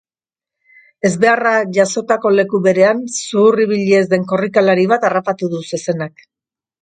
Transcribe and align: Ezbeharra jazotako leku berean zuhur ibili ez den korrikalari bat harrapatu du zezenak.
Ezbeharra 1.09 1.51
jazotako 1.77 2.31
leku 2.37 2.61
berean 2.67 3.03
zuhur 3.17 3.61
ibili 3.67 3.95
ez 3.99 4.03
den 4.15 4.27
korrikalari 4.33 4.87
bat 4.95 5.05
harrapatu 5.11 5.51
du 5.55 5.61
zezenak. 5.71 6.27